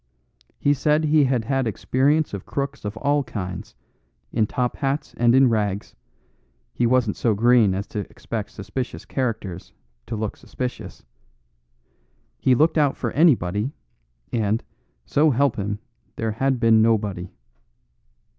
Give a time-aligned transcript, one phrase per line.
[0.57, 3.75] He said he had had experience of crooks of all kinds,
[4.33, 5.93] in top hats and in rags;
[6.73, 9.73] he wasn't so green as to expect suspicious characters
[10.07, 11.03] to look suspicious;
[12.39, 13.73] he looked out for anybody,
[14.33, 14.63] and,
[15.05, 15.77] so help him,
[16.15, 17.29] there had been nobody.